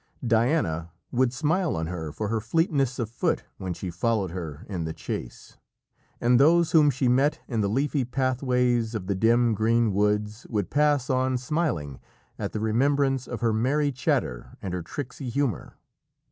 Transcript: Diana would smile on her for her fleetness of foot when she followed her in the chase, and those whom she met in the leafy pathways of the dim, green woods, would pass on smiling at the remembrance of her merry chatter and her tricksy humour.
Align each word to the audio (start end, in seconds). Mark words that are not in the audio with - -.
Diana 0.25 0.89
would 1.11 1.31
smile 1.31 1.75
on 1.75 1.85
her 1.85 2.11
for 2.11 2.29
her 2.29 2.39
fleetness 2.41 2.97
of 2.97 3.07
foot 3.07 3.43
when 3.57 3.75
she 3.75 3.91
followed 3.91 4.31
her 4.31 4.65
in 4.67 4.83
the 4.83 4.93
chase, 4.93 5.57
and 6.19 6.39
those 6.39 6.71
whom 6.71 6.89
she 6.89 7.07
met 7.07 7.39
in 7.47 7.61
the 7.61 7.69
leafy 7.69 8.03
pathways 8.03 8.95
of 8.95 9.05
the 9.05 9.13
dim, 9.13 9.53
green 9.53 9.93
woods, 9.93 10.47
would 10.49 10.71
pass 10.71 11.07
on 11.11 11.37
smiling 11.37 11.99
at 12.39 12.51
the 12.51 12.59
remembrance 12.59 13.27
of 13.27 13.41
her 13.41 13.53
merry 13.53 13.91
chatter 13.91 14.57
and 14.59 14.73
her 14.73 14.81
tricksy 14.81 15.29
humour. 15.29 15.77